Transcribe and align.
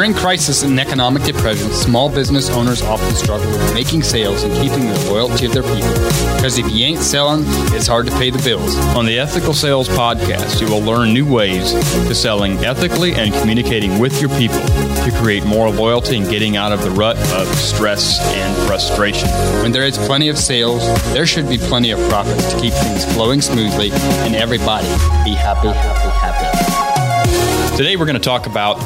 During 0.00 0.14
crisis 0.14 0.62
and 0.62 0.80
economic 0.80 1.24
depression, 1.24 1.68
small 1.72 2.08
business 2.08 2.48
owners 2.48 2.80
often 2.80 3.14
struggle 3.14 3.46
with 3.50 3.74
making 3.74 4.02
sales 4.02 4.44
and 4.44 4.54
keeping 4.54 4.88
the 4.88 5.10
loyalty 5.10 5.44
of 5.44 5.52
their 5.52 5.62
people. 5.62 5.92
Because 6.36 6.56
if 6.56 6.72
you 6.72 6.86
ain't 6.86 7.00
selling, 7.00 7.42
it's 7.76 7.86
hard 7.86 8.06
to 8.06 8.12
pay 8.12 8.30
the 8.30 8.42
bills. 8.42 8.78
On 8.96 9.04
the 9.04 9.18
Ethical 9.18 9.52
Sales 9.52 9.90
Podcast, 9.90 10.58
you 10.58 10.68
will 10.68 10.80
learn 10.80 11.12
new 11.12 11.30
ways 11.30 11.72
to 11.74 12.14
selling 12.14 12.56
ethically 12.64 13.12
and 13.12 13.34
communicating 13.34 13.98
with 13.98 14.22
your 14.22 14.30
people 14.38 14.60
to 14.60 15.12
create 15.20 15.44
more 15.44 15.68
loyalty 15.68 16.16
and 16.16 16.30
getting 16.30 16.56
out 16.56 16.72
of 16.72 16.80
the 16.82 16.90
rut 16.92 17.18
of 17.34 17.46
stress 17.48 18.18
and 18.22 18.56
frustration. 18.66 19.28
When 19.62 19.70
there 19.70 19.84
is 19.84 19.98
plenty 19.98 20.30
of 20.30 20.38
sales, 20.38 20.82
there 21.12 21.26
should 21.26 21.46
be 21.46 21.58
plenty 21.58 21.90
of 21.90 21.98
profits 22.08 22.54
to 22.54 22.58
keep 22.58 22.72
things 22.72 23.04
flowing 23.12 23.42
smoothly 23.42 23.90
and 23.92 24.34
everybody 24.34 24.88
be 25.24 25.34
happy, 25.34 25.68
happy, 25.68 26.08
happy. 26.08 27.76
Today, 27.76 27.96
we're 27.96 28.06
going 28.06 28.14
to 28.14 28.20
talk 28.20 28.46
about 28.46 28.78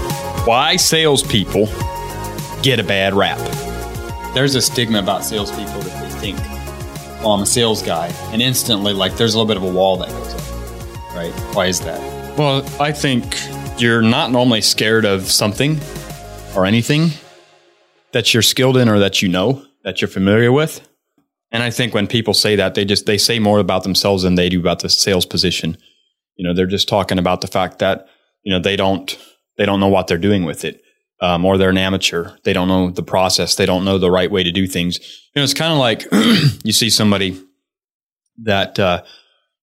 why 0.45 0.77
salespeople 0.77 1.66
get 2.62 2.79
a 2.79 2.84
bad 2.84 3.15
rap. 3.15 3.39
There's 4.34 4.55
a 4.55 4.61
stigma 4.61 4.98
about 4.98 5.25
salespeople 5.25 5.80
that 5.80 6.03
they 6.03 6.19
think, 6.19 6.39
well, 7.20 7.33
I'm 7.33 7.43
a 7.43 7.47
sales 7.47 7.83
guy. 7.83 8.09
And 8.30 8.43
instantly, 8.43 8.93
like, 8.93 9.17
there's 9.17 9.34
a 9.34 9.39
little 9.39 9.48
bit 9.48 9.57
of 9.57 9.62
a 9.62 9.73
wall 9.73 9.97
that 9.97 10.11
goes 10.11 10.34
up, 10.34 11.15
right? 11.15 11.33
Why 11.55 11.67
is 11.67 11.80
that? 11.80 12.39
Well, 12.39 12.62
I 12.79 12.93
think 12.93 13.25
you're 13.79 14.03
not 14.03 14.33
normally 14.33 14.61
scared 14.61 15.07
of 15.07 15.30
something 15.30 15.80
or 16.55 16.67
anything 16.67 17.11
that 18.12 18.34
you're 18.34 18.42
skilled 18.42 18.77
in 18.77 18.89
or 18.89 18.98
that 18.98 19.23
you 19.23 19.29
know, 19.29 19.65
that 19.83 20.03
you're 20.03 20.09
familiar 20.09 20.53
with. 20.53 20.87
And 21.53 21.62
I 21.62 21.70
think 21.70 21.95
when 21.95 22.06
people 22.06 22.34
say 22.34 22.56
that, 22.56 22.75
they 22.75 22.84
just 22.84 23.06
they 23.06 23.17
say 23.17 23.39
more 23.39 23.61
about 23.61 23.84
themselves 23.84 24.25
than 24.25 24.34
they 24.34 24.48
do 24.48 24.61
about 24.61 24.81
the 24.81 24.89
sales 24.91 25.25
position. 25.25 25.79
You 26.36 26.47
know, 26.47 26.53
they're 26.53 26.67
just 26.67 26.89
talking 26.89 27.19
about 27.19 27.41
the 27.41 27.47
fact 27.47 27.79
that, 27.79 28.08
you 28.42 28.53
know, 28.53 28.58
they 28.58 28.77
don't 28.77 29.17
they 29.56 29.66
don't 29.66 29.80
know 29.80 29.88
what 29.88 30.06
they're 30.06 30.19
doing 30.19 30.44
with 30.44 30.64
it. 30.64 30.83
Um, 31.20 31.44
or 31.44 31.56
they're 31.56 31.70
an 31.70 31.78
amateur. 31.78 32.36
They 32.44 32.52
don't 32.52 32.69
know 32.69 32.91
the 32.91 33.02
process. 33.02 33.55
They 33.55 33.66
don't 33.66 33.84
know 33.84 33.98
the 33.98 34.11
right 34.11 34.30
way 34.30 34.42
to 34.42 34.50
do 34.50 34.66
things. 34.66 34.98
You 34.98 35.41
know, 35.41 35.42
it's 35.44 35.55
kind 35.55 35.72
of 35.72 35.78
like 35.78 36.06
you 36.64 36.72
see 36.72 36.91
somebody 36.91 37.41
that, 38.42 38.78
uh, 38.78 39.02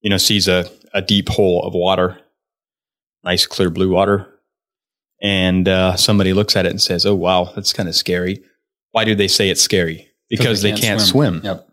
you 0.02 0.10
know, 0.10 0.18
sees 0.18 0.48
a, 0.48 0.66
a 0.94 1.02
deep 1.02 1.30
hole 1.30 1.64
of 1.64 1.74
water, 1.74 2.20
nice 3.24 3.46
clear 3.46 3.70
blue 3.70 3.92
water. 3.92 4.28
And 5.22 5.68
uh, 5.68 5.98
somebody 5.98 6.34
looks 6.34 6.56
at 6.56 6.66
it 6.66 6.70
and 6.70 6.82
says, 6.82 7.06
Oh, 7.06 7.16
wow, 7.16 7.52
that's 7.54 7.74
kind 7.74 7.88
of 7.88 7.96
scary. 7.96 8.42
Why 8.92 9.06
do 9.06 9.14
they 9.14 9.28
say 9.28 9.50
it's 9.50 9.62
scary? 9.62 10.10
Because 10.30 10.62
they, 10.62 10.72
they, 10.72 10.80
can't, 10.80 11.02
swim. 11.02 11.42
swim. 11.42 11.46
Yep. 11.46 11.68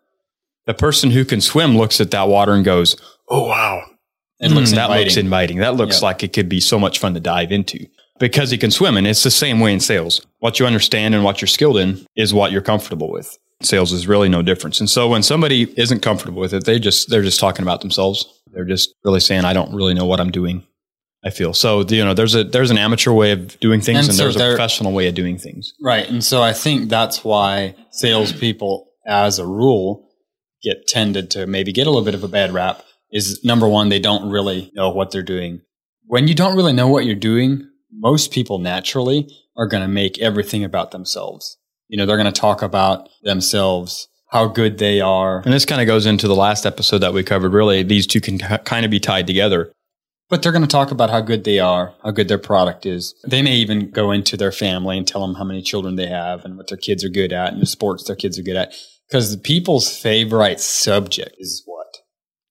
The 0.67 0.75
person 0.75 1.11
who 1.13 1.25
can 1.25 1.41
swim 1.41 1.79
looks 1.79 2.01
at 2.01 2.11
that 2.11 2.29
water 2.29 2.53
and 2.53 2.65
goes, 2.65 2.97
Oh, 3.29 3.47
wow. 3.47 3.85
It 4.41 4.51
looks 4.51 4.73
mm, 4.73 4.77
that 4.77 4.91
looks 4.91 5.17
inviting. 5.17 5.59
That 5.59 5.75
looks 5.77 5.97
yep. 5.97 6.03
like 6.03 6.23
it 6.23 6.33
could 6.33 6.49
be 6.49 6.61
so 6.61 6.79
much 6.79 6.99
fun 6.99 7.15
to 7.15 7.21
dive 7.21 7.51
into 7.51 7.87
because 8.19 8.51
he 8.51 8.59
can 8.59 8.71
swim. 8.71 8.97
And 8.97 9.07
it's 9.07 9.23
the 9.23 9.31
same 9.31 9.61
way 9.61 9.73
in 9.73 9.81
sales. 9.81 10.25
What 10.39 10.59
you 10.59 10.67
understand 10.67 11.15
and 11.15 11.25
what 11.25 11.41
you're 11.41 11.49
skilled 11.49 11.79
in 11.79 12.07
is 12.17 12.35
what 12.35 12.53
you're 12.53 12.63
comfortable 12.63 13.11
with. 13.11 13.39
Sales 13.63 13.93
is 13.93 14.07
really 14.07 14.29
no 14.29 14.43
difference. 14.43 14.79
And 14.79 14.89
so 14.89 15.09
when 15.09 15.23
somebody 15.23 15.73
isn't 15.77 16.01
comfortable 16.01 16.41
with 16.41 16.55
it, 16.55 16.65
they 16.65 16.79
just, 16.79 17.11
they're 17.11 17.23
just 17.23 17.41
talking 17.41 17.63
about 17.63 17.81
themselves. 17.81 18.25
They're 18.53 18.65
just 18.65 18.95
really 19.05 19.21
saying, 19.21 19.45
I 19.45 19.53
don't 19.53 19.75
really 19.75 19.95
know 19.95 20.07
what 20.07 20.21
I'm 20.21 20.31
doing. 20.31 20.65
I 21.25 21.31
feel 21.31 21.53
so. 21.53 21.81
You 21.83 22.05
know, 22.05 22.15
there's 22.15 22.35
a 22.35 22.45
there's 22.45 22.71
an 22.71 22.79
amateur 22.79 23.13
way 23.13 23.33
of 23.33 23.59
doing 23.59 23.81
things, 23.81 23.99
and, 23.99 24.09
and 24.09 24.17
so 24.17 24.23
there's 24.23 24.37
a 24.37 24.51
professional 24.51 24.93
way 24.93 25.09
of 25.09 25.15
doing 25.15 25.37
things. 25.37 25.75
Right, 25.83 26.09
and 26.09 26.23
so 26.23 26.43
I 26.43 26.53
think 26.53 26.89
that's 26.89 27.25
why 27.25 27.75
salespeople, 27.91 28.89
as 29.07 29.41
a 29.41 29.47
rule, 29.47 30.09
get 30.63 30.87
tended 30.87 31.31
to 31.33 31.47
maybe 31.47 31.73
get 31.73 31.87
a 31.87 31.91
little 31.91 32.05
bit 32.05 32.15
of 32.15 32.23
a 32.23 32.29
bad 32.29 32.53
rap. 32.53 32.85
Is 33.11 33.43
number 33.45 33.67
one, 33.67 33.89
they 33.89 33.99
don't 33.99 34.31
really 34.31 34.71
know 34.75 34.91
what 34.91 35.11
they're 35.11 35.23
doing. 35.23 35.63
When 36.07 36.29
you 36.29 36.35
don't 36.35 36.55
really 36.55 36.73
know 36.73 36.89
what 36.89 37.05
you're 37.05 37.17
doing, 37.17 37.69
most 37.93 38.33
people 38.33 38.59
naturally 38.59 39.29
are 39.57 39.67
going 39.67 39.83
to 39.83 39.89
make 39.89 40.19
everything 40.19 40.65
about 40.65 40.91
themselves. 40.91 41.59
You 41.89 41.97
know, 41.97 42.07
they're 42.07 42.17
going 42.17 42.33
to 42.33 42.41
talk 42.41 42.63
about 42.63 43.09
themselves, 43.23 44.09
how 44.31 44.47
good 44.47 44.79
they 44.79 45.01
are. 45.01 45.41
And 45.41 45.53
this 45.53 45.65
kind 45.65 45.81
of 45.81 45.87
goes 45.87 46.07
into 46.07 46.29
the 46.29 46.35
last 46.35 46.67
episode 46.67 46.99
that 46.99 47.15
we 47.15 47.23
covered. 47.23 47.53
Really, 47.53 47.83
these 47.83 48.07
two 48.07 48.21
can 48.21 48.39
kind 48.39 48.85
of 48.85 48.91
be 48.91 49.01
tied 49.01 49.27
together. 49.27 49.73
But 50.29 50.43
they're 50.43 50.53
going 50.53 50.63
to 50.63 50.69
talk 50.69 50.91
about 50.91 51.09
how 51.09 51.23
good 51.23 51.45
they 51.45 51.59
are, 51.59 51.95
how 52.05 52.11
good 52.11 52.29
their 52.29 52.39
product 52.39 52.85
is. 52.85 53.15
They 53.27 53.41
may 53.41 53.55
even 53.55 53.91
go 53.91 54.11
into 54.11 54.37
their 54.37 54.53
family 54.53 54.99
and 54.99 55.09
tell 55.09 55.23
them 55.27 55.37
how 55.37 55.45
many 55.45 55.63
children 55.63 55.97
they 55.97 56.07
have 56.07 56.45
and 56.45 56.59
what 56.59 56.69
their 56.69 56.77
kids 56.77 57.03
are 57.03 57.09
good 57.09 57.33
at 57.33 57.55
and 57.55 57.63
the 57.63 57.67
sports 57.67 58.05
their 58.05 58.17
kids 58.17 58.39
are 58.39 58.43
good 58.43 58.57
at. 58.57 58.75
Because 59.09 59.35
the 59.35 59.41
people's 59.41 59.97
favorite 59.97 60.61
subject 60.61 61.35
is 61.39 61.63
what? 61.65 61.87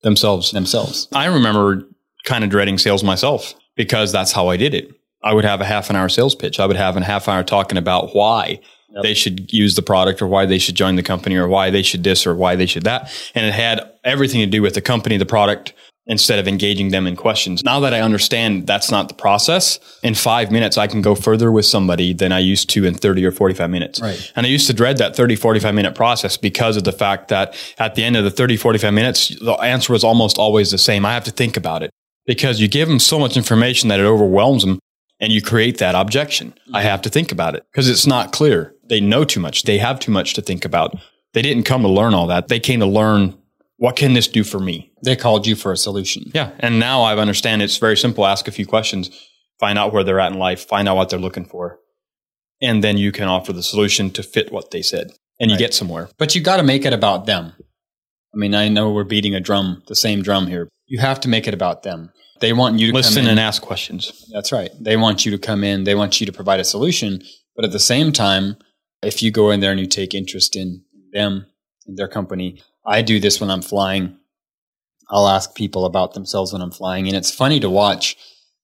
Themselves. 0.02 0.50
Themselves. 0.52 1.08
I 1.14 1.26
remember 1.26 1.84
kind 2.26 2.44
of 2.44 2.50
dreading 2.50 2.80
sales 2.80 3.04
myself 3.04 3.54
because 3.76 4.12
that's 4.12 4.32
how 4.32 4.48
I 4.48 4.58
did 4.58 4.74
it. 4.74 4.90
I 5.24 5.34
would 5.34 5.46
have 5.46 5.62
a 5.62 5.66
half 5.66 5.90
an 5.90 5.96
hour 5.96 6.10
sales 6.10 6.36
pitch. 6.36 6.60
I 6.60 6.66
would 6.66 6.76
have 6.76 6.96
a 6.96 7.04
half 7.04 7.28
hour 7.28 7.44
talking 7.44 7.78
about 7.78 8.16
why 8.16 8.60
yep. 8.90 9.04
they 9.04 9.14
should 9.14 9.52
use 9.52 9.76
the 9.76 9.82
product 9.82 10.22
or 10.22 10.28
why 10.28 10.46
they 10.46 10.60
should 10.60 10.76
join 10.76 10.96
the 10.96 11.04
company 11.04 11.36
or 11.36 11.48
why 11.48 11.70
they 11.70 11.84
should 11.84 12.04
this 12.04 12.26
or 12.28 12.36
why 12.36 12.56
they 12.56 12.66
should 12.66 12.84
that. 12.84 13.12
And 13.36 13.46
it 13.46 13.54
had 13.54 13.82
everything 14.04 14.42
to 14.42 14.46
do 14.46 14.62
with 14.62 14.74
the 14.74 14.82
company, 14.82 15.18
the 15.18 15.26
product, 15.26 15.74
instead 16.08 16.40
of 16.40 16.48
engaging 16.48 16.90
them 16.90 17.06
in 17.06 17.16
questions. 17.16 17.64
Now 17.64 17.82
that 17.82 17.94
I 17.94 18.00
understand 18.00 18.66
that's 18.66 18.90
not 18.90 19.10
the 19.10 19.14
process, 19.14 19.80
in 20.04 20.16
five 20.16 20.52
minutes, 20.52 20.78
I 20.78 20.88
can 20.88 21.02
go 21.02 21.16
further 21.16 21.52
with 21.52 21.66
somebody 21.66 22.14
than 22.14 22.32
I 22.32 22.40
used 22.40 22.70
to 22.72 22.86
in 22.86 22.94
30 22.94 23.26
or 23.26 23.32
45 23.32 23.70
minutes. 23.70 24.02
Right. 24.02 24.32
And 24.36 24.46
I 24.46 24.50
used 24.50 24.68
to 24.68 24.74
dread 24.74 24.98
that 25.00 25.16
30, 25.16 25.36
45 25.36 25.76
minute 25.76 25.96
process 25.96 26.38
because 26.38 26.78
of 26.78 26.86
the 26.86 26.94
fact 26.94 27.28
that 27.28 27.56
at 27.78 27.96
the 27.96 28.04
end 28.04 28.16
of 28.16 28.24
the 28.24 28.32
30, 28.32 28.56
45 28.56 28.94
minutes, 28.94 29.38
the 29.40 29.54
answer 29.56 29.92
was 29.92 30.04
almost 30.04 30.38
always 30.38 30.72
the 30.72 30.78
same. 30.78 31.06
I 31.06 31.14
have 31.14 31.26
to 31.26 31.32
think 31.32 31.58
about 31.58 31.84
it 31.84 31.92
because 32.26 32.62
you 32.62 32.70
give 32.70 32.88
them 32.88 33.00
so 33.00 33.20
much 33.20 33.36
information 33.36 33.90
that 33.90 34.00
it 34.00 34.06
overwhelms 34.06 34.64
them 34.64 34.80
and 35.20 35.32
you 35.32 35.42
create 35.42 35.78
that 35.80 35.96
objection. 35.96 36.52
Mm-hmm. 36.52 36.76
I 36.76 36.82
have 36.82 37.02
to 37.04 37.10
think 37.10 37.32
about 37.32 37.56
it 37.56 37.66
because 37.72 37.90
it's 37.90 38.08
not 38.08 38.32
clear. 38.32 38.74
They 38.90 39.02
know 39.02 39.24
too 39.24 39.40
much. 39.40 39.64
They 39.64 39.78
have 39.80 40.00
too 40.00 40.12
much 40.12 40.34
to 40.36 40.42
think 40.42 40.66
about. 40.66 40.96
They 41.34 41.42
didn't 41.42 41.64
come 41.64 41.82
to 41.82 41.90
learn 41.90 42.14
all 42.14 42.28
that. 42.28 42.48
They 42.48 42.60
came 42.60 42.80
to 42.80 42.86
learn 42.86 43.38
what 43.78 43.96
can 43.96 44.14
this 44.14 44.28
do 44.28 44.44
for 44.44 44.60
me? 44.60 44.92
They 45.04 45.16
called 45.16 45.46
you 45.46 45.56
for 45.56 45.72
a 45.72 45.78
solution. 45.78 46.32
Yeah. 46.34 46.52
And 46.60 46.80
now 46.80 47.04
I 47.04 47.16
understand 47.16 47.62
it's 47.62 47.78
very 47.78 47.96
simple. 47.96 48.26
Ask 48.26 48.48
a 48.48 48.52
few 48.52 48.66
questions, 48.66 49.10
find 49.60 49.78
out 49.78 49.94
where 49.94 50.04
they're 50.04 50.20
at 50.20 50.32
in 50.32 50.40
life, 50.40 50.68
find 50.68 50.88
out 50.88 50.96
what 50.96 51.10
they're 51.10 51.20
looking 51.20 51.46
for. 51.46 51.80
And 52.60 52.84
then 52.84 52.98
you 52.98 53.12
can 53.12 53.28
offer 53.28 53.54
the 53.54 53.62
solution 53.62 54.10
to 54.12 54.24
fit 54.24 54.52
what 54.52 54.72
they 54.72 54.82
said 54.82 55.12
and 55.40 55.52
right. 55.52 55.60
you 55.60 55.66
get 55.66 55.76
somewhere. 55.76 56.10
But 56.18 56.34
you 56.34 56.42
got 56.42 56.58
to 56.58 56.64
make 56.64 56.86
it 56.86 56.94
about 56.94 57.28
them. 57.28 57.54
I 58.34 58.38
mean, 58.38 58.56
I 58.56 58.68
know 58.68 58.92
we're 58.92 59.04
beating 59.04 59.36
a 59.36 59.40
drum, 59.40 59.84
the 59.88 59.96
same 59.96 60.24
drum 60.24 60.48
here. 60.48 60.68
You 60.88 61.00
have 61.00 61.20
to 61.22 61.30
make 61.30 61.48
it 61.48 61.54
about 61.54 61.84
them. 61.84 62.12
They 62.40 62.54
want 62.54 62.80
you 62.80 62.88
to 62.88 62.94
listen 62.94 63.28
and 63.28 63.40
ask 63.40 63.62
questions. 63.62 64.30
That's 64.34 64.52
right. 64.52 64.72
They 64.80 64.98
want 64.98 65.26
you 65.26 65.32
to 65.32 65.38
come 65.38 65.64
in. 65.64 65.84
They 65.84 65.96
want 65.96 66.20
you 66.20 66.26
to 66.26 66.34
provide 66.34 66.60
a 66.60 66.64
solution. 66.64 67.24
But 67.56 67.66
at 67.66 67.72
the 67.72 67.80
same 67.80 68.12
time, 68.12 68.58
if 69.02 69.22
you 69.22 69.32
go 69.32 69.52
in 69.52 69.60
there 69.60 69.72
and 69.72 69.80
you 69.80 69.88
take 69.88 70.14
interest 70.14 70.56
in 70.56 70.84
them, 71.14 71.46
in 71.88 71.96
their 71.96 72.08
company, 72.08 72.62
I 72.86 73.02
do 73.02 73.20
this 73.20 73.40
when 73.40 73.50
I'm 73.50 73.62
flying. 73.62 74.18
I'll 75.10 75.28
ask 75.28 75.56
people 75.56 75.86
about 75.86 76.14
themselves 76.14 76.54
when 76.54 76.62
I'm 76.62 76.72
flying. 76.72 77.08
And 77.08 77.16
it's 77.16 77.34
funny 77.34 77.60
to 77.62 77.70
watch 77.70 78.18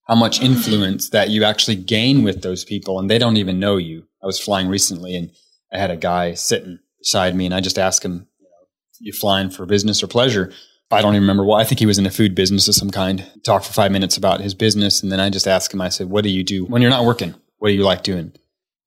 how 0.07 0.15
much 0.15 0.41
influence 0.41 1.09
that 1.09 1.29
you 1.29 1.43
actually 1.43 1.77
gain 1.77 2.23
with 2.23 2.41
those 2.41 2.65
people 2.65 2.99
and 2.99 3.09
they 3.09 3.17
don't 3.17 3.37
even 3.37 3.59
know 3.59 3.77
you. 3.77 4.05
I 4.21 4.25
was 4.25 4.39
flying 4.39 4.67
recently 4.67 5.15
and 5.15 5.31
I 5.71 5.77
had 5.77 5.91
a 5.91 5.97
guy 5.97 6.33
sitting 6.33 6.79
beside 6.99 7.35
me 7.35 7.45
and 7.45 7.55
I 7.55 7.61
just 7.61 7.79
asked 7.79 8.03
him, 8.03 8.27
you, 8.39 8.45
know, 8.45 8.67
you 8.99 9.13
flying 9.13 9.49
for 9.49 9.65
business 9.65 10.03
or 10.03 10.07
pleasure? 10.07 10.51
I 10.93 11.01
don't 11.01 11.15
even 11.15 11.23
remember 11.23 11.43
what. 11.43 11.61
I 11.61 11.63
think 11.63 11.79
he 11.79 11.85
was 11.85 11.97
in 11.97 12.05
a 12.05 12.11
food 12.11 12.35
business 12.35 12.67
of 12.67 12.75
some 12.75 12.89
kind. 12.89 13.25
Talked 13.43 13.65
for 13.65 13.73
five 13.73 13.91
minutes 13.91 14.17
about 14.17 14.41
his 14.41 14.53
business, 14.53 15.03
and 15.03 15.11
then 15.11 15.19
I 15.19 15.29
just 15.29 15.47
asked 15.47 15.73
him. 15.73 15.81
I 15.81 15.89
said, 15.89 16.09
"What 16.09 16.23
do 16.23 16.29
you 16.29 16.43
do 16.43 16.65
when 16.65 16.81
you're 16.81 16.91
not 16.91 17.05
working? 17.05 17.35
What 17.57 17.69
do 17.69 17.75
you 17.75 17.83
like 17.83 18.03
doing?" 18.03 18.33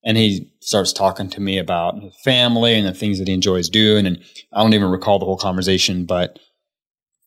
And 0.04 0.16
he 0.16 0.52
starts 0.60 0.92
talking 0.92 1.28
to 1.30 1.40
me 1.40 1.58
about 1.58 2.00
his 2.00 2.14
family 2.22 2.74
and 2.74 2.86
the 2.86 2.94
things 2.94 3.18
that 3.18 3.26
he 3.26 3.34
enjoys 3.34 3.68
doing. 3.68 4.06
And 4.06 4.22
I 4.52 4.62
don't 4.62 4.74
even 4.74 4.90
recall 4.90 5.18
the 5.18 5.24
whole 5.24 5.36
conversation, 5.36 6.04
but 6.04 6.38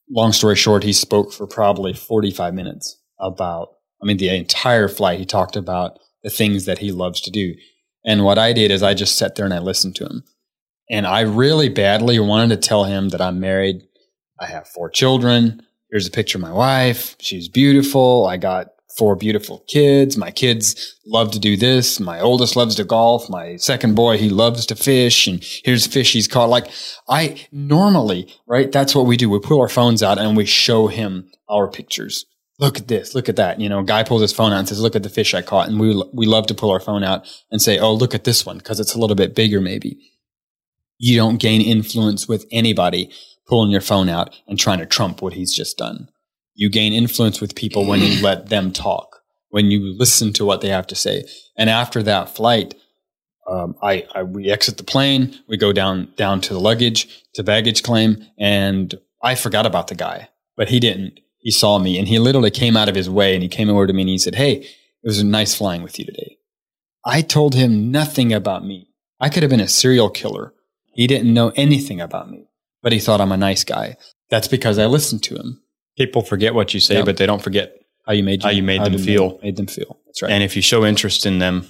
long 0.09 0.31
story 0.31 0.55
short, 0.55 0.83
he 0.83 0.93
spoke 0.93 1.33
for 1.33 1.45
probably 1.45 1.93
45 1.93 2.53
minutes 2.53 2.97
about. 3.19 3.69
I 4.01 4.05
mean, 4.05 4.15
the 4.15 4.29
entire 4.29 4.87
flight, 4.87 5.19
he 5.19 5.25
talked 5.25 5.57
about 5.57 5.99
the 6.23 6.29
things 6.29 6.65
that 6.65 6.77
he 6.77 6.93
loves 6.93 7.19
to 7.21 7.31
do. 7.31 7.53
And 8.05 8.23
what 8.23 8.37
I 8.37 8.53
did 8.53 8.71
is 8.71 8.81
I 8.81 8.93
just 8.93 9.17
sat 9.17 9.35
there 9.35 9.43
and 9.43 9.53
I 9.53 9.59
listened 9.59 9.95
to 9.97 10.05
him. 10.05 10.23
And 10.89 11.05
I 11.05 11.21
really 11.21 11.67
badly 11.67 12.17
wanted 12.19 12.49
to 12.49 12.67
tell 12.67 12.85
him 12.85 13.09
that 13.09 13.21
I'm 13.21 13.41
married 13.41 13.81
I 14.39 14.45
have 14.47 14.67
four 14.67 14.89
children. 14.89 15.61
Here's 15.91 16.07
a 16.07 16.11
picture 16.11 16.37
of 16.37 16.41
my 16.41 16.53
wife. 16.53 17.15
She's 17.19 17.49
beautiful. 17.49 18.27
I 18.27 18.37
got 18.37 18.67
four 18.97 19.15
beautiful 19.15 19.63
kids. 19.67 20.17
My 20.17 20.29
kids 20.29 20.99
love 21.05 21.31
to 21.31 21.39
do 21.39 21.55
this. 21.55 21.99
My 21.99 22.19
oldest 22.19 22.55
loves 22.55 22.75
to 22.75 22.83
golf. 22.83 23.29
My 23.29 23.55
second 23.55 23.95
boy, 23.95 24.17
he 24.17 24.29
loves 24.29 24.65
to 24.67 24.75
fish. 24.75 25.25
And 25.25 25.43
here's 25.63 25.87
fish 25.87 26.13
he's 26.13 26.27
caught. 26.27 26.49
Like 26.49 26.69
I 27.07 27.47
normally, 27.51 28.33
right? 28.45 28.71
That's 28.71 28.93
what 28.93 29.05
we 29.05 29.17
do. 29.17 29.29
We 29.29 29.39
pull 29.39 29.61
our 29.61 29.69
phones 29.69 30.03
out 30.03 30.19
and 30.19 30.35
we 30.35 30.45
show 30.45 30.87
him 30.87 31.31
our 31.49 31.69
pictures. 31.69 32.25
Look 32.59 32.77
at 32.77 32.89
this. 32.89 33.15
Look 33.15 33.29
at 33.29 33.37
that. 33.37 33.61
You 33.61 33.69
know, 33.69 33.83
guy 33.83 34.03
pulls 34.03 34.21
his 34.21 34.33
phone 34.33 34.51
out 34.51 34.59
and 34.59 34.67
says, 34.67 34.81
look 34.81 34.95
at 34.95 35.03
the 35.03 35.09
fish 35.09 35.33
I 35.33 35.41
caught. 35.41 35.69
And 35.69 35.79
we, 35.79 36.03
we 36.13 36.25
love 36.25 36.45
to 36.47 36.53
pull 36.53 36.71
our 36.71 36.81
phone 36.81 37.03
out 37.03 37.25
and 37.49 37.61
say, 37.61 37.79
Oh, 37.79 37.93
look 37.93 38.13
at 38.13 38.25
this 38.25 38.45
one. 38.45 38.59
Cause 38.59 38.79
it's 38.79 38.93
a 38.93 38.99
little 38.99 39.15
bit 39.15 39.33
bigger, 39.33 39.61
maybe. 39.61 39.97
You 40.99 41.15
don't 41.15 41.37
gain 41.37 41.61
influence 41.61 42.27
with 42.27 42.45
anybody 42.51 43.09
pulling 43.47 43.71
your 43.71 43.81
phone 43.81 44.09
out 44.09 44.39
and 44.47 44.59
trying 44.59 44.79
to 44.79 44.85
trump 44.85 45.21
what 45.21 45.33
he's 45.33 45.53
just 45.53 45.77
done. 45.77 46.09
You 46.53 46.69
gain 46.69 46.93
influence 46.93 47.41
with 47.41 47.55
people 47.55 47.85
when 47.87 48.01
you 48.01 48.21
let 48.23 48.49
them 48.49 48.71
talk. 48.71 49.21
when 49.49 49.71
you 49.71 49.97
listen 49.97 50.31
to 50.33 50.45
what 50.45 50.61
they 50.61 50.69
have 50.69 50.85
to 50.87 50.95
say. 50.95 51.23
And 51.57 51.69
after 51.69 52.03
that 52.03 52.35
flight, 52.35 52.75
um, 53.49 53.75
I, 53.81 54.05
I, 54.13 54.23
we 54.23 54.51
exit 54.51 54.77
the 54.77 54.83
plane, 54.83 55.33
we 55.47 55.57
go 55.57 55.73
down 55.73 56.13
down 56.15 56.39
to 56.41 56.53
the 56.53 56.59
luggage 56.59 57.07
to 57.33 57.43
baggage 57.43 57.81
claim, 57.81 58.23
and 58.37 58.93
I 59.23 59.33
forgot 59.35 59.65
about 59.65 59.87
the 59.87 59.95
guy, 59.95 60.29
but 60.55 60.69
he 60.69 60.79
didn't. 60.79 61.19
He 61.39 61.51
saw 61.51 61.79
me, 61.79 61.97
and 61.97 62.07
he 62.07 62.19
literally 62.19 62.51
came 62.51 62.77
out 62.77 62.89
of 62.89 62.95
his 62.95 63.09
way, 63.09 63.33
and 63.33 63.41
he 63.41 63.49
came 63.49 63.69
over 63.69 63.87
to 63.87 63.93
me 63.93 64.03
and 64.03 64.09
he 64.09 64.17
said, 64.19 64.35
"Hey, 64.35 64.53
it 64.57 64.67
was 65.03 65.23
nice 65.23 65.55
flying 65.55 65.81
with 65.81 65.97
you 65.97 66.05
today." 66.05 66.37
I 67.05 67.21
told 67.21 67.55
him 67.55 67.89
nothing 67.91 68.33
about 68.33 68.65
me. 68.65 68.91
I 69.19 69.29
could 69.29 69.41
have 69.41 69.49
been 69.49 69.59
a 69.59 69.67
serial 69.67 70.09
killer. 70.11 70.53
He 70.93 71.07
didn't 71.07 71.33
know 71.33 71.51
anything 71.55 72.01
about 72.01 72.29
me, 72.29 72.45
but 72.81 72.91
he 72.91 72.99
thought 72.99 73.21
I'm 73.21 73.31
a 73.31 73.37
nice 73.37 73.63
guy. 73.63 73.95
That's 74.29 74.47
because 74.47 74.77
I 74.77 74.85
listened 74.85 75.23
to 75.23 75.35
him. 75.35 75.61
People 75.97 76.21
forget 76.21 76.53
what 76.53 76.73
you 76.73 76.79
say, 76.79 77.01
but 77.01 77.17
they 77.17 77.25
don't 77.25 77.41
forget 77.41 77.73
How 78.05 78.13
you 78.13 78.23
made 78.23 78.43
How 78.43 78.49
you 78.49 78.63
made 78.63 78.83
them 78.83 78.93
you 78.93 78.99
feel. 78.99 79.39
Made 79.43 79.55
them 79.57 79.67
feel. 79.67 79.97
That's 80.05 80.21
right. 80.21 80.31
And 80.31 80.43
if 80.43 80.55
you 80.55 80.61
show 80.61 80.85
interest 80.85 81.25
in 81.25 81.39
them, 81.39 81.67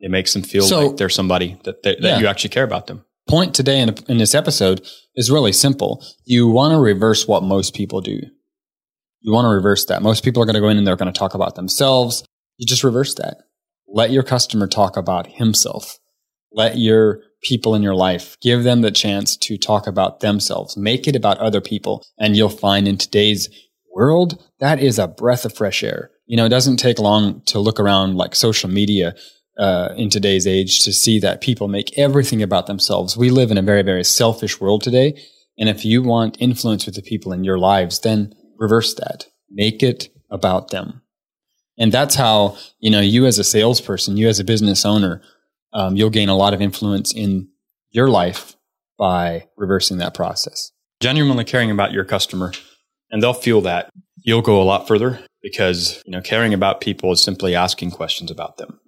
it 0.00 0.10
makes 0.10 0.32
them 0.32 0.42
feel 0.42 0.62
So- 0.62 0.88
like 0.88 0.96
they're 0.96 1.08
somebody 1.08 1.58
that, 1.64 1.82
they, 1.82 1.94
that 1.96 2.02
Yeah. 2.02 2.18
you 2.18 2.26
actually 2.26 2.50
care 2.50 2.64
about 2.64 2.86
them. 2.86 3.04
point 3.28 3.54
today 3.54 3.78
in, 3.80 3.94
in 4.08 4.18
this 4.18 4.34
episode 4.34 4.84
is 5.14 5.30
really 5.30 5.52
simple. 5.52 6.04
You 6.24 6.48
want 6.48 6.72
to 6.72 6.78
reverse 6.78 7.28
what 7.28 7.42
most 7.44 7.72
people 7.74 8.00
do. 8.00 8.18
You 9.20 9.32
want 9.32 9.44
to 9.44 9.48
reverse 9.50 9.84
that. 9.86 10.02
Most 10.02 10.24
people 10.24 10.42
are 10.42 10.46
going 10.46 10.54
to 10.54 10.60
go 10.60 10.68
in 10.68 10.76
and 10.76 10.84
they're 10.86 10.96
going 10.96 11.12
to 11.12 11.16
talk 11.18 11.34
about 11.34 11.54
themselves. 11.54 12.24
You 12.58 12.66
just 12.66 12.82
reverse 12.82 13.14
that. 13.14 13.36
Let 13.86 14.10
your 14.10 14.24
customer 14.24 14.66
talk 14.66 14.96
about 14.96 15.26
himself. 15.28 15.98
Let 16.54 16.78
your 16.78 17.20
people 17.42 17.74
in 17.74 17.82
your 17.82 17.94
life 17.94 18.36
give 18.40 18.62
them 18.62 18.82
the 18.82 18.90
chance 18.90 19.36
to 19.36 19.58
talk 19.58 19.86
about 19.86 20.20
themselves. 20.20 20.76
Make 20.76 21.08
it 21.08 21.16
about 21.16 21.38
other 21.38 21.60
people. 21.60 22.04
And 22.18 22.36
you'll 22.36 22.48
find 22.48 22.86
in 22.86 22.96
today's 22.96 23.48
world, 23.94 24.42
that 24.60 24.80
is 24.80 24.98
a 24.98 25.08
breath 25.08 25.44
of 25.44 25.54
fresh 25.54 25.82
air. 25.82 26.10
You 26.26 26.36
know, 26.36 26.46
it 26.46 26.50
doesn't 26.50 26.76
take 26.76 26.98
long 26.98 27.42
to 27.46 27.58
look 27.58 27.80
around 27.80 28.16
like 28.16 28.34
social 28.34 28.70
media 28.70 29.14
uh, 29.58 29.90
in 29.96 30.08
today's 30.08 30.46
age 30.46 30.80
to 30.84 30.92
see 30.92 31.18
that 31.18 31.40
people 31.40 31.68
make 31.68 31.98
everything 31.98 32.42
about 32.42 32.66
themselves. 32.66 33.16
We 33.16 33.30
live 33.30 33.50
in 33.50 33.58
a 33.58 33.62
very, 33.62 33.82
very 33.82 34.04
selfish 34.04 34.60
world 34.60 34.82
today. 34.82 35.20
And 35.58 35.68
if 35.68 35.84
you 35.84 36.02
want 36.02 36.40
influence 36.40 36.86
with 36.86 36.94
the 36.94 37.02
people 37.02 37.32
in 37.32 37.44
your 37.44 37.58
lives, 37.58 38.00
then 38.00 38.34
reverse 38.58 38.94
that. 38.94 39.26
Make 39.50 39.82
it 39.82 40.08
about 40.30 40.70
them. 40.70 41.02
And 41.78 41.92
that's 41.92 42.14
how, 42.14 42.56
you 42.80 42.90
know, 42.90 43.00
you 43.00 43.26
as 43.26 43.38
a 43.38 43.44
salesperson, 43.44 44.16
you 44.16 44.28
as 44.28 44.40
a 44.40 44.44
business 44.44 44.86
owner, 44.86 45.22
um, 45.72 45.96
you'll 45.96 46.10
gain 46.10 46.28
a 46.28 46.36
lot 46.36 46.54
of 46.54 46.60
influence 46.60 47.12
in 47.12 47.48
your 47.90 48.08
life 48.08 48.56
by 48.98 49.48
reversing 49.56 49.98
that 49.98 50.14
process. 50.14 50.70
Genuinely 51.00 51.44
caring 51.44 51.70
about 51.70 51.92
your 51.92 52.04
customer, 52.04 52.52
and 53.10 53.22
they'll 53.22 53.32
feel 53.34 53.60
that 53.62 53.90
you'll 54.22 54.42
go 54.42 54.62
a 54.62 54.64
lot 54.64 54.86
further 54.86 55.18
because 55.42 56.02
you 56.06 56.12
know 56.12 56.20
caring 56.20 56.54
about 56.54 56.80
people 56.80 57.10
is 57.12 57.22
simply 57.22 57.54
asking 57.54 57.90
questions 57.90 58.30
about 58.30 58.56
them, 58.58 58.78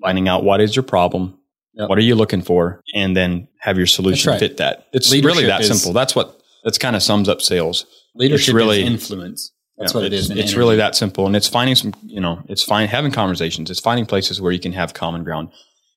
finding 0.00 0.28
out 0.28 0.42
what 0.44 0.60
is 0.60 0.74
your 0.74 0.82
problem, 0.82 1.38
Yep. 1.74 1.88
what 1.88 1.96
are 1.96 2.02
you 2.02 2.14
looking 2.16 2.42
for, 2.42 2.82
and 2.94 3.16
then 3.16 3.48
have 3.60 3.78
your 3.78 3.86
solution 3.86 4.30
right. 4.32 4.38
fit 4.40 4.56
that. 4.58 4.88
It's 4.92 5.10
Leadership 5.10 5.36
really 5.36 5.46
that 5.46 5.62
is- 5.62 5.68
simple. 5.68 5.92
That's 5.94 6.14
what 6.14 6.38
that's 6.64 6.78
kind 6.78 6.94
of 6.96 7.02
sums 7.02 7.28
up 7.28 7.40
sales. 7.40 7.86
Leadership 8.14 8.54
really- 8.54 8.82
is 8.82 8.88
influence. 8.90 9.52
That's 9.78 9.94
what 9.94 10.04
it's, 10.04 10.28
It's 10.28 10.30
energy. 10.30 10.56
really 10.58 10.76
that 10.76 10.94
simple, 10.94 11.26
and 11.26 11.34
it's 11.34 11.48
finding 11.48 11.74
some. 11.74 11.94
You 12.04 12.20
know, 12.20 12.42
it's 12.48 12.62
fine 12.62 12.88
having 12.88 13.10
conversations. 13.10 13.70
It's 13.70 13.80
finding 13.80 14.04
places 14.06 14.40
where 14.40 14.52
you 14.52 14.60
can 14.60 14.72
have 14.72 14.92
common 14.94 15.24
ground. 15.24 15.48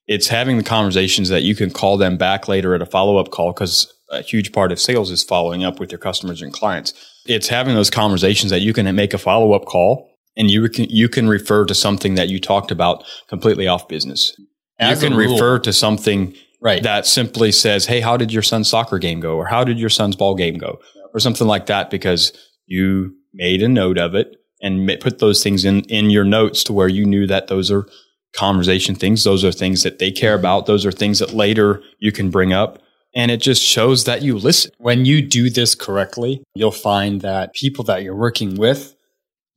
It's 0.06 0.28
having 0.28 0.56
the 0.56 0.62
conversations 0.62 1.28
that 1.30 1.42
you 1.42 1.54
can 1.54 1.70
call 1.70 1.96
them 1.96 2.16
back 2.16 2.48
later 2.48 2.74
at 2.74 2.82
a 2.82 2.86
follow 2.86 3.16
up 3.16 3.30
call 3.30 3.52
because 3.52 3.92
a 4.10 4.22
huge 4.22 4.52
part 4.52 4.70
of 4.70 4.80
sales 4.80 5.10
is 5.10 5.24
following 5.24 5.64
up 5.64 5.80
with 5.80 5.90
your 5.90 5.98
customers 5.98 6.42
and 6.42 6.52
clients. 6.52 6.94
It's 7.26 7.48
having 7.48 7.74
those 7.74 7.90
conversations 7.90 8.50
that 8.50 8.60
you 8.60 8.72
can 8.72 8.94
make 8.94 9.14
a 9.14 9.18
follow 9.18 9.52
up 9.52 9.64
call 9.64 10.08
and 10.36 10.50
you 10.50 10.68
can 10.68 10.84
you 10.88 11.08
can 11.08 11.28
refer 11.28 11.64
to 11.64 11.74
something 11.74 12.14
that 12.14 12.28
you 12.28 12.38
talked 12.38 12.70
about 12.70 13.04
completely 13.28 13.66
off 13.66 13.88
business. 13.88 14.36
As 14.78 15.02
you 15.02 15.08
can 15.08 15.16
refer 15.16 15.58
to 15.60 15.72
something 15.72 16.34
right. 16.60 16.82
that 16.82 17.06
simply 17.06 17.50
says, 17.50 17.86
"Hey, 17.86 18.00
how 18.00 18.16
did 18.16 18.32
your 18.32 18.42
son's 18.42 18.68
soccer 18.68 18.98
game 18.98 19.20
go?" 19.20 19.36
or 19.36 19.46
"How 19.46 19.64
did 19.64 19.78
your 19.78 19.88
son's 19.88 20.16
ball 20.16 20.34
game 20.34 20.58
go?" 20.58 20.78
or 21.14 21.20
something 21.20 21.46
like 21.46 21.66
that 21.66 21.90
because 21.90 22.32
you 22.66 23.14
made 23.32 23.62
a 23.62 23.68
note 23.68 23.98
of 23.98 24.14
it 24.14 24.36
and 24.60 24.90
put 25.00 25.18
those 25.18 25.42
things 25.42 25.64
in 25.64 25.80
in 25.82 26.10
your 26.10 26.24
notes 26.24 26.62
to 26.64 26.72
where 26.72 26.88
you 26.88 27.06
knew 27.06 27.26
that 27.26 27.48
those 27.48 27.70
are 27.70 27.88
conversation 28.36 28.94
things. 28.94 29.24
Those 29.24 29.44
are 29.44 29.52
things 29.52 29.82
that 29.82 29.98
they 29.98 30.10
care 30.10 30.34
about. 30.34 30.66
Those 30.66 30.86
are 30.86 30.92
things 30.92 31.18
that 31.18 31.32
later 31.32 31.82
you 31.98 32.12
can 32.12 32.30
bring 32.30 32.52
up, 32.52 32.78
and 33.14 33.30
it 33.30 33.40
just 33.40 33.62
shows 33.62 34.04
that 34.04 34.22
you 34.22 34.38
listen. 34.38 34.70
when 34.78 35.04
you 35.04 35.22
do 35.22 35.50
this 35.50 35.74
correctly, 35.74 36.42
you'll 36.54 36.70
find 36.70 37.22
that 37.22 37.54
people 37.54 37.84
that 37.84 38.02
you're 38.02 38.14
working 38.14 38.56
with, 38.56 38.94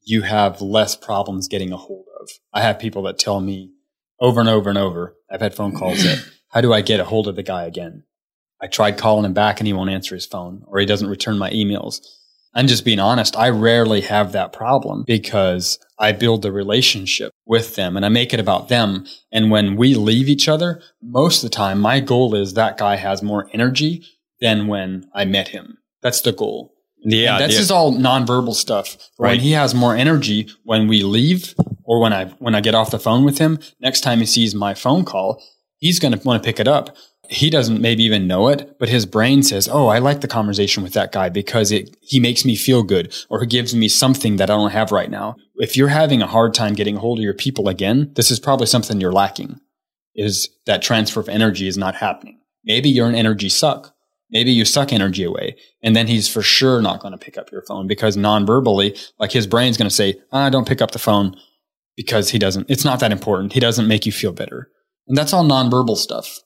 you 0.03 0.23
have 0.23 0.61
less 0.61 0.95
problems 0.95 1.47
getting 1.47 1.71
a 1.71 1.77
hold 1.77 2.05
of. 2.19 2.29
I 2.53 2.61
have 2.61 2.79
people 2.79 3.03
that 3.03 3.19
tell 3.19 3.41
me 3.41 3.71
over 4.19 4.39
and 4.39 4.49
over 4.49 4.69
and 4.69 4.77
over, 4.77 5.15
I've 5.31 5.41
had 5.41 5.53
phone 5.53 5.73
calls 5.73 6.03
that, 6.03 6.25
how 6.49 6.61
do 6.61 6.73
I 6.73 6.81
get 6.81 6.99
a 6.99 7.05
hold 7.05 7.27
of 7.27 7.35
the 7.35 7.43
guy 7.43 7.63
again? 7.63 8.03
I 8.61 8.67
tried 8.67 8.97
calling 8.97 9.25
him 9.25 9.33
back 9.33 9.59
and 9.59 9.67
he 9.67 9.73
won't 9.73 9.89
answer 9.89 10.15
his 10.15 10.25
phone 10.25 10.63
or 10.67 10.79
he 10.79 10.85
doesn't 10.85 11.07
return 11.07 11.37
my 11.37 11.49
emails. 11.51 12.01
I'm 12.53 12.67
just 12.67 12.83
being 12.83 12.99
honest. 12.99 13.37
I 13.37 13.49
rarely 13.49 14.01
have 14.01 14.31
that 14.31 14.51
problem 14.51 15.03
because 15.05 15.79
I 15.99 16.11
build 16.13 16.41
the 16.41 16.51
relationship 16.51 17.33
with 17.45 17.75
them 17.75 17.97
and 17.97 18.05
I 18.05 18.09
make 18.09 18.33
it 18.33 18.39
about 18.39 18.69
them. 18.69 19.05
And 19.31 19.51
when 19.51 19.75
we 19.75 19.95
leave 19.95 20.29
each 20.29 20.47
other, 20.47 20.81
most 21.01 21.43
of 21.43 21.49
the 21.49 21.55
time, 21.55 21.79
my 21.79 21.99
goal 21.99 22.35
is 22.35 22.53
that 22.53 22.77
guy 22.77 22.95
has 22.95 23.21
more 23.21 23.49
energy 23.53 24.03
than 24.39 24.67
when 24.67 25.09
I 25.13 25.25
met 25.25 25.49
him. 25.49 25.77
That's 26.01 26.21
the 26.21 26.31
goal. 26.31 26.73
Yeah, 27.01 27.33
And 27.33 27.41
that's 27.41 27.53
yeah. 27.53 27.59
just 27.59 27.71
all 27.71 27.93
nonverbal 27.93 28.53
stuff. 28.53 28.97
When 29.17 29.31
Right. 29.31 29.41
he 29.41 29.51
has 29.51 29.73
more 29.75 29.95
energy 29.95 30.47
when 30.63 30.87
we 30.87 31.03
leave 31.03 31.53
or 31.83 31.99
when 32.01 32.13
I 32.13 32.25
when 32.39 32.55
I 32.55 32.61
get 32.61 32.75
off 32.75 32.91
the 32.91 32.99
phone 32.99 33.23
with 33.25 33.37
him, 33.37 33.59
next 33.81 34.01
time 34.01 34.19
he 34.19 34.25
sees 34.25 34.53
my 34.55 34.73
phone 34.73 35.05
call, 35.05 35.41
he's 35.79 35.99
going 35.99 36.13
to 36.13 36.27
want 36.27 36.41
to 36.41 36.47
pick 36.47 36.59
it 36.59 36.67
up. 36.67 36.95
He 37.29 37.49
doesn't 37.49 37.81
maybe 37.81 38.03
even 38.03 38.27
know 38.27 38.47
it, 38.47 38.77
but 38.79 38.89
his 38.89 39.05
brain 39.05 39.43
says, 39.43 39.67
"Oh, 39.71 39.87
I 39.87 39.99
like 39.99 40.21
the 40.21 40.27
conversation 40.27 40.81
with 40.81 40.93
that 40.93 41.11
guy 41.11 41.29
because 41.29 41.71
it 41.71 41.95
he 42.01 42.19
makes 42.19 42.43
me 42.43 42.55
feel 42.55 42.83
good 42.83 43.13
or 43.29 43.41
he 43.41 43.47
gives 43.47 43.75
me 43.75 43.87
something 43.87 44.37
that 44.37 44.49
I 44.49 44.55
don't 44.55 44.71
have 44.71 44.91
right 44.91 45.11
now." 45.11 45.35
If 45.55 45.77
you're 45.77 45.89
having 45.89 46.21
a 46.21 46.27
hard 46.27 46.53
time 46.53 46.73
getting 46.73 46.97
a 46.97 46.99
hold 46.99 47.19
of 47.19 47.23
your 47.23 47.33
people 47.33 47.67
again, 47.69 48.11
this 48.15 48.31
is 48.31 48.39
probably 48.39 48.65
something 48.65 48.99
you're 48.99 49.11
lacking. 49.11 49.59
Is 50.15 50.49
that 50.65 50.81
transfer 50.81 51.19
of 51.19 51.29
energy 51.29 51.67
is 51.67 51.77
not 51.77 51.95
happening. 51.95 52.39
Maybe 52.63 52.89
you're 52.89 53.07
an 53.07 53.15
energy 53.15 53.49
suck. 53.49 53.93
Maybe 54.31 54.51
you 54.51 54.65
suck 54.65 54.93
energy 54.93 55.23
away. 55.23 55.55
And 55.81 55.95
then 55.95 56.07
he's 56.07 56.27
for 56.27 56.41
sure 56.41 56.81
not 56.81 56.99
going 56.99 57.13
to 57.13 57.17
pick 57.17 57.37
up 57.37 57.51
your 57.51 57.63
phone 57.63 57.87
because 57.87 58.15
non-verbally, 58.15 58.95
like 59.17 59.31
his 59.31 59.47
brain's 59.47 59.77
going 59.77 59.89
to 59.89 59.95
say, 59.95 60.15
ah, 60.31 60.49
don't 60.49 60.67
pick 60.67 60.81
up 60.81 60.91
the 60.91 60.99
phone 60.99 61.35
because 61.95 62.29
he 62.29 62.39
doesn't, 62.39 62.69
it's 62.69 62.85
not 62.85 62.99
that 62.99 63.11
important. 63.11 63.53
He 63.53 63.59
doesn't 63.59 63.87
make 63.87 64.05
you 64.05 64.11
feel 64.11 64.31
better. 64.31 64.69
And 65.09 65.17
that's 65.17 65.33
all 65.33 65.43
nonverbal 65.43 65.97
stuff. 65.97 66.39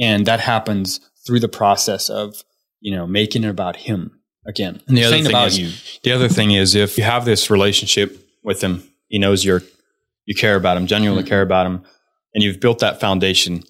And 0.00 0.24
that 0.26 0.40
happens 0.40 1.00
through 1.26 1.40
the 1.40 1.48
process 1.48 2.08
of, 2.08 2.42
you 2.80 2.94
know, 2.94 3.06
making 3.06 3.44
it 3.44 3.48
about 3.50 3.76
him 3.76 4.20
again. 4.46 4.80
And 4.86 4.96
the 4.96 5.04
other 5.04 5.16
thing 5.16 5.26
about 5.26 5.48
is, 5.48 5.58
you. 5.58 5.70
the 6.04 6.12
other 6.12 6.28
thing 6.28 6.52
is, 6.52 6.74
if 6.74 6.96
you 6.96 7.04
have 7.04 7.24
this 7.24 7.50
relationship 7.50 8.16
with 8.44 8.62
him, 8.62 8.82
he 9.08 9.18
knows 9.18 9.44
you're 9.44 9.62
you 10.24 10.34
care 10.34 10.56
about 10.56 10.76
him, 10.76 10.86
genuinely 10.88 11.22
Mhm. 11.22 11.28
care 11.28 11.42
about 11.42 11.66
him, 11.66 11.82
and 12.34 12.42
you've 12.42 12.58
built 12.58 12.80
that 12.80 12.98
foundation. 12.98 13.62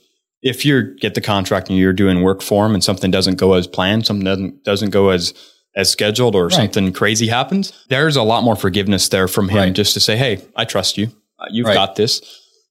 If 0.43 0.65
you 0.65 0.95
get 0.99 1.15
the 1.15 1.21
contract 1.21 1.69
and 1.69 1.79
you're 1.79 1.93
doing 1.93 2.23
work 2.23 2.41
for 2.41 2.65
him, 2.65 2.73
and 2.73 2.83
something 2.83 3.11
doesn't 3.11 3.35
go 3.37 3.53
as 3.55 3.67
planned, 3.67 4.07
something 4.07 4.25
doesn't 4.25 4.65
doesn't 4.65 4.91
go 4.91 5.11
as 5.11 5.35
as 5.77 5.91
scheduled, 5.91 6.35
or 6.35 6.45
Right. 6.45 6.53
something 6.55 6.93
crazy 6.95 7.27
happens, 7.29 7.73
there's 7.91 8.17
a 8.17 8.23
lot 8.23 8.43
more 8.43 8.57
forgiveness 8.57 9.09
there 9.11 9.29
from 9.29 9.51
him 9.51 9.57
Right. 9.59 9.73
just 9.75 9.93
to 9.95 10.01
say, 10.01 10.17
"Hey, 10.17 10.41
I 10.57 10.65
trust 10.65 10.97
you. 10.97 11.09
Uh, 11.39 11.45
You've 11.51 11.67
Right. 11.67 11.75
got 11.75 11.97
this." 11.97 12.23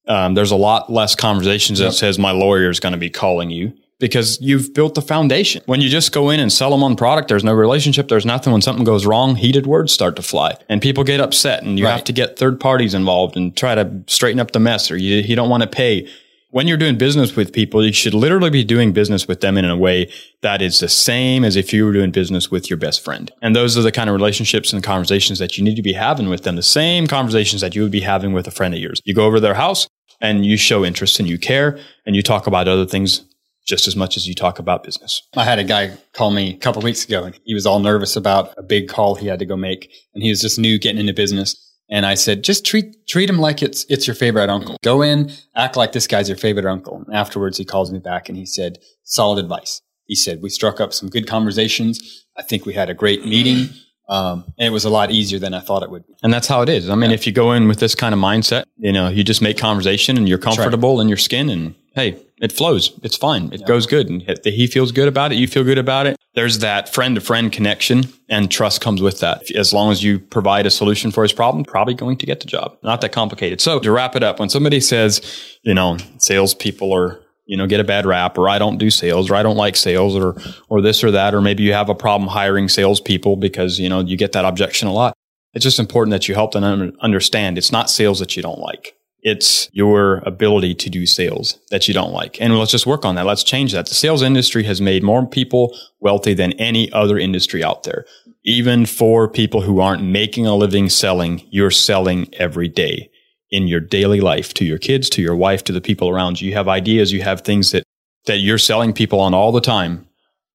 Um, 0.07 0.33
there's 0.35 0.51
a 0.51 0.55
lot 0.55 0.91
less 0.91 1.15
conversations 1.15 1.79
Yep. 1.79 1.89
that 1.91 1.95
says 1.95 2.19
my 2.19 2.31
lawyer 2.31 2.69
is 2.69 2.79
going 2.79 2.93
to 2.93 2.99
be 2.99 3.09
calling 3.09 3.49
you 3.49 3.73
because 3.99 4.37
you've 4.41 4.73
built 4.73 4.93
the 4.95 5.01
foundation. 5.01 5.61
When 5.65 5.81
you 5.81 5.89
just 5.89 6.11
go 6.11 6.29
in 6.29 6.39
and 6.39 6.51
sell 6.51 6.69
them 6.71 6.83
on 6.83 6.95
product, 6.95 7.27
there's 7.29 7.43
no 7.43 7.53
relationship, 7.53 8.07
there's 8.09 8.25
nothing. 8.25 8.51
When 8.53 8.61
something 8.61 8.83
goes 8.85 9.05
wrong, 9.05 9.35
heated 9.35 9.65
words 9.65 9.91
start 9.93 10.15
to 10.17 10.21
fly 10.21 10.57
and 10.69 10.81
people 10.81 11.03
get 11.03 11.19
upset 11.21 11.63
and 11.63 11.79
you 11.79 11.85
Right. 11.85 11.91
have 11.93 12.03
to 12.05 12.13
get 12.13 12.37
third 12.37 12.59
parties 12.59 12.93
involved 12.93 13.35
and 13.37 13.55
try 13.55 13.73
to 13.73 13.89
straighten 14.07 14.39
up 14.39 14.51
the 14.51 14.59
mess 14.59 14.91
or 14.91 14.97
you, 14.97 15.17
you 15.17 15.35
don't 15.35 15.49
want 15.49 15.63
to 15.63 15.67
pay. 15.69 16.07
When 16.51 16.69
you're 16.69 16.77
doing 16.77 16.97
business 16.97 17.35
with 17.35 17.51
people, 17.51 17.85
you 17.85 17.91
should 17.91 18.13
literally 18.13 18.49
be 18.49 18.63
doing 18.63 18.93
business 18.93 19.27
with 19.27 19.41
them 19.41 19.57
in 19.57 19.65
a 19.65 19.75
way 19.75 20.09
that 20.41 20.61
is 20.61 20.79
the 20.79 20.87
same 20.87 21.43
as 21.43 21.57
if 21.57 21.73
you 21.73 21.83
were 21.85 21.91
doing 21.91 22.11
business 22.11 22.49
with 22.49 22.69
your 22.69 22.77
best 22.77 23.03
friend. 23.03 23.29
And 23.41 23.53
those 23.53 23.77
are 23.77 23.81
the 23.81 23.91
kind 23.91 24.09
of 24.09 24.15
relationships 24.15 24.71
and 24.71 24.81
conversations 24.81 25.39
that 25.39 25.57
you 25.57 25.65
need 25.65 25.75
to 25.75 25.81
be 25.81 25.91
having 25.93 26.29
with 26.29 26.43
them. 26.43 26.55
The 26.55 26.63
same 26.63 27.07
conversations 27.07 27.59
that 27.61 27.75
you 27.75 27.81
would 27.81 27.91
be 27.91 27.99
having 28.01 28.31
with 28.31 28.47
a 28.47 28.51
friend 28.51 28.73
of 28.73 28.79
yours. 28.79 29.01
You 29.03 29.13
go 29.13 29.25
over 29.25 29.37
to 29.37 29.41
their 29.41 29.55
house 29.55 29.87
and 30.21 30.45
you 30.45 30.57
show 30.57 30.85
interest 30.85 31.19
and 31.19 31.27
you 31.27 31.37
care 31.37 31.79
and 32.05 32.15
you 32.15 32.21
talk 32.21 32.47
about 32.47 32.67
other 32.67 32.85
things 32.85 33.21
just 33.65 33.87
as 33.87 33.95
much 33.95 34.15
as 34.15 34.27
you 34.27 34.35
talk 34.35 34.59
about 34.59 34.83
business. 34.83 35.21
I 35.35 35.43
had 35.43 35.59
a 35.59 35.63
guy 35.63 35.97
call 36.13 36.31
me 36.31 36.53
a 36.53 36.57
couple 36.57 36.81
weeks 36.81 37.03
ago 37.03 37.23
and 37.23 37.39
he 37.45 37.53
was 37.53 37.65
all 37.65 37.79
nervous 37.79 38.15
about 38.15 38.53
a 38.57 38.63
big 38.63 38.87
call 38.87 39.15
he 39.15 39.27
had 39.27 39.39
to 39.39 39.45
go 39.45 39.57
make 39.57 39.91
and 40.13 40.23
he 40.23 40.29
was 40.29 40.41
just 40.41 40.59
new 40.59 40.77
getting 40.77 40.99
into 40.99 41.13
business. 41.13 41.61
And 41.89 42.05
I 42.05 42.15
said, 42.15 42.43
just 42.43 42.65
treat, 42.65 43.07
treat 43.07 43.29
him 43.29 43.37
like 43.37 43.61
it's, 43.61 43.85
it's 43.89 44.07
your 44.07 44.15
favorite 44.15 44.49
uncle. 44.49 44.77
Go 44.83 45.01
in, 45.01 45.31
act 45.55 45.75
like 45.75 45.91
this 45.91 46.07
guy's 46.07 46.29
your 46.29 46.37
favorite 46.37 46.65
uncle. 46.65 47.03
And 47.05 47.15
afterwards 47.15 47.57
he 47.57 47.65
calls 47.65 47.91
me 47.91 47.99
back 47.99 48.29
and 48.29 48.37
he 48.37 48.45
said, 48.45 48.79
solid 49.03 49.39
advice. 49.39 49.81
He 50.05 50.15
said, 50.15 50.41
we 50.41 50.49
struck 50.49 50.79
up 50.79 50.93
some 50.93 51.09
good 51.09 51.27
conversations. 51.27 52.25
I 52.37 52.43
think 52.43 52.65
we 52.65 52.73
had 52.73 52.89
a 52.89 52.93
great 52.93 53.25
meeting. 53.25 53.69
Um, 54.07 54.53
and 54.59 54.67
it 54.67 54.71
was 54.71 54.85
a 54.85 54.89
lot 54.89 55.11
easier 55.11 55.39
than 55.39 55.53
I 55.53 55.59
thought 55.59 55.83
it 55.83 55.89
would 55.89 56.05
be. 56.05 56.13
And 56.23 56.33
that's 56.33 56.47
how 56.47 56.61
it 56.61 56.69
is. 56.69 56.89
I 56.89 56.95
mean, 56.95 57.11
if 57.11 57.25
you 57.25 57.33
go 57.33 57.53
in 57.53 57.67
with 57.67 57.79
this 57.79 57.95
kind 57.95 58.13
of 58.13 58.19
mindset, 58.19 58.65
you 58.77 58.91
know, 58.91 59.09
you 59.09 59.23
just 59.23 59.41
make 59.41 59.57
conversation 59.57 60.17
and 60.17 60.29
you're 60.29 60.37
comfortable 60.37 61.01
in 61.01 61.07
your 61.07 61.17
skin 61.17 61.49
and 61.49 61.75
hey, 61.95 62.17
it 62.41 62.51
flows. 62.51 62.91
It's 63.03 63.15
fine. 63.15 63.51
It 63.53 63.65
goes 63.65 63.87
good. 63.87 64.09
And 64.09 64.21
he 64.43 64.67
feels 64.67 64.91
good 64.91 65.07
about 65.07 65.31
it. 65.31 65.35
You 65.35 65.47
feel 65.47 65.63
good 65.63 65.77
about 65.77 66.05
it. 66.05 66.17
There's 66.33 66.59
that 66.59 66.93
friend 66.93 67.15
to 67.15 67.21
friend 67.21 67.49
connection 67.49 68.03
and 68.29 68.51
trust 68.51 68.81
comes 68.81 69.01
with 69.01 69.21
that. 69.21 69.49
As 69.51 69.73
long 69.73 69.91
as 69.91 70.03
you 70.03 70.19
provide 70.19 70.65
a 70.65 70.71
solution 70.71 71.11
for 71.11 71.23
his 71.23 71.31
problem, 71.31 71.63
probably 71.63 71.93
going 71.93 72.17
to 72.17 72.25
get 72.25 72.41
the 72.41 72.47
job. 72.47 72.77
Not 72.83 72.99
that 73.01 73.13
complicated. 73.13 73.61
So 73.61 73.79
to 73.79 73.91
wrap 73.91 74.17
it 74.17 74.23
up, 74.23 74.39
when 74.39 74.49
somebody 74.49 74.81
says, 74.81 75.21
you 75.63 75.73
know, 75.73 75.97
salespeople 76.17 76.93
are 76.93 77.21
you 77.45 77.57
know, 77.57 77.67
get 77.67 77.79
a 77.79 77.83
bad 77.83 78.05
rap 78.05 78.37
or 78.37 78.49
I 78.49 78.59
don't 78.59 78.77
do 78.77 78.89
sales 78.89 79.29
or 79.29 79.35
I 79.35 79.43
don't 79.43 79.57
like 79.57 79.75
sales 79.75 80.15
or, 80.15 80.35
or 80.69 80.81
this 80.81 81.03
or 81.03 81.11
that, 81.11 81.33
or 81.33 81.41
maybe 81.41 81.63
you 81.63 81.73
have 81.73 81.89
a 81.89 81.95
problem 81.95 82.29
hiring 82.29 82.67
salespeople 82.67 83.35
because, 83.37 83.79
you 83.79 83.89
know, 83.89 83.99
you 83.99 84.17
get 84.17 84.31
that 84.33 84.45
objection 84.45 84.87
a 84.87 84.93
lot. 84.93 85.15
It's 85.53 85.63
just 85.63 85.79
important 85.79 86.11
that 86.11 86.27
you 86.27 86.35
help 86.35 86.51
them 86.51 86.93
understand 87.01 87.57
it's 87.57 87.71
not 87.71 87.89
sales 87.89 88.19
that 88.19 88.35
you 88.35 88.43
don't 88.43 88.59
like. 88.59 88.93
It's 89.21 89.69
your 89.71 90.17
ability 90.25 90.75
to 90.75 90.89
do 90.89 91.05
sales 91.05 91.57
that 91.71 91.87
you 91.87 91.93
don't 91.93 92.11
like. 92.11 92.39
And 92.39 92.57
let's 92.59 92.71
just 92.71 92.85
work 92.85 93.05
on 93.05 93.15
that. 93.15 93.25
Let's 93.25 93.43
change 93.43 93.71
that. 93.71 93.87
The 93.87 93.95
sales 93.95 94.21
industry 94.21 94.63
has 94.65 94.81
made 94.81 95.01
more 95.01 95.25
people 95.25 95.75
wealthy 95.99 96.35
than 96.35 96.53
any 96.53 96.91
other 96.91 97.17
industry 97.17 97.63
out 97.63 97.83
there. 97.83 98.05
Even 98.43 98.85
for 98.85 99.27
people 99.27 99.61
who 99.61 99.79
aren't 99.79 100.03
making 100.03 100.45
a 100.45 100.55
living 100.55 100.89
selling, 100.89 101.47
you're 101.49 101.71
selling 101.71 102.29
every 102.35 102.67
day 102.67 103.09
in 103.51 103.67
your 103.67 103.79
daily 103.79 104.21
life 104.21 104.53
to 104.55 104.65
your 104.65 104.77
kids, 104.77 105.09
to 105.11 105.21
your 105.21 105.35
wife, 105.35 105.63
to 105.65 105.73
the 105.73 105.81
people 105.81 106.09
around 106.09 106.41
you. 106.41 106.49
You 106.49 106.55
have 106.55 106.67
ideas, 106.67 107.11
you 107.11 107.21
have 107.21 107.41
things 107.41 107.71
that, 107.71 107.83
that 108.25 108.37
you're 108.37 108.57
selling 108.57 108.93
people 108.93 109.19
on 109.19 109.33
all 109.33 109.51
the 109.51 109.61
time, 109.61 110.07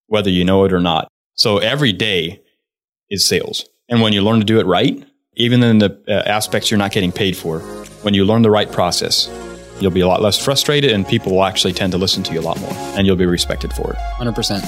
whether 0.07 0.31
you 0.31 0.45
know 0.45 0.65
it 0.65 0.73
or 0.73 0.81
not. 0.81 1.09
So 1.35 1.59
every 1.59 1.93
day 1.93 2.43
is 3.09 3.27
sales. 3.27 3.67
And 3.89 4.01
when 4.03 4.13
you 4.13 4.23
learn 4.23 4.41
to 4.41 4.45
do 4.45 4.61
it 4.61 4.67
right, 4.67 5.03
even 5.35 5.63
in 5.63 5.79
the 5.79 5.99
uh, 6.09 6.29
aspects 6.29 6.71
you're 6.71 6.79
not 6.79 6.93
getting 6.93 7.13
paid 7.13 7.37
for, 7.37 7.61
when 8.03 8.15
you 8.15 8.25
learn 8.25 8.43
the 8.43 8.51
right 8.51 8.71
process, 8.71 9.29
you'll 9.81 9.91
be 9.91 10.01
a 10.01 10.07
lot 10.07 10.21
less 10.21 10.43
frustrated 10.43 10.91
and 10.91 11.07
people 11.07 11.33
will 11.33 11.45
actually 11.45 11.73
tend 11.73 11.93
to 11.93 11.99
listen 11.99 12.23
to 12.25 12.33
you 12.33 12.41
a 12.41 12.43
lot 12.43 12.61
more 12.61 12.73
and 12.97 13.07
you'll 13.07 13.17
be 13.17 13.27
respected 13.27 13.73
for 13.73 13.93
it. 13.93 13.97
100%. 14.19 14.61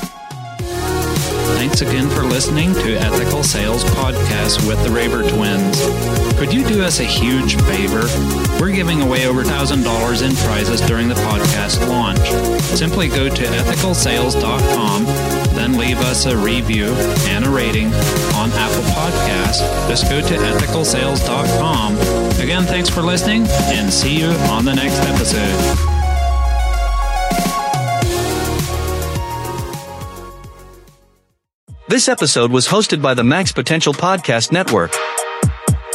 Thanks 1.57 1.81
again 1.83 2.09
for 2.11 2.23
listening 2.23 2.73
to 2.75 2.97
Ethical 2.97 3.45
Sales 3.45 3.85
Podcast 3.85 4.67
with 4.67 4.83
the 4.85 4.91
Raver 4.91 5.23
Twins. 5.29 6.32
Could 6.43 6.55
you 6.55 6.67
do 6.67 6.83
us 6.83 6.99
a 6.99 7.05
huge 7.05 7.55
favor? 7.55 8.03
We're 8.61 8.73
giving 8.73 9.01
away 9.01 9.29
over 9.29 9.45
$1,000 9.45 10.29
in 10.29 10.35
prizes 10.39 10.81
during 10.81 11.07
the 11.07 11.15
podcast 11.15 11.87
launch. 11.87 12.19
Simply 12.77 13.07
go 13.07 13.29
to 13.29 13.43
ethicalsales.com, 13.45 15.05
then 15.55 15.79
leave 15.79 15.99
us 15.99 16.27
a 16.27 16.37
review 16.37 16.87
and 17.29 17.45
a 17.45 17.49
rating 17.49 17.87
on 18.35 18.51
Apple 18.55 18.83
Podcasts. 18.91 19.61
Just 19.89 20.11
go 20.11 20.21
to 20.21 20.35
ethicalsales.com. 20.35 21.95
Again, 22.43 22.65
thanks 22.65 22.89
for 22.89 23.03
listening 23.03 23.47
and 23.47 23.93
see 23.93 24.19
you 24.19 24.27
on 24.51 24.65
the 24.65 24.75
next 24.75 24.99
episode. 24.99 25.79
This 31.87 32.09
episode 32.09 32.51
was 32.51 32.67
hosted 32.67 33.01
by 33.01 33.15
the 33.15 33.23
Max 33.23 33.53
Potential 33.53 33.93
Podcast 33.93 34.51
Network. 34.51 34.93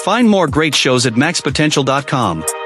Find 0.08 0.30
more 0.30 0.48
great 0.48 0.74
shows 0.74 1.06
at 1.06 1.16
maxpotential.com. 1.16 2.57